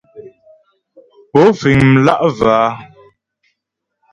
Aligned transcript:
Pó 1.31 1.41
fíŋ 1.59 1.79
mlǎ'və 1.93 2.53
a? 2.65 2.67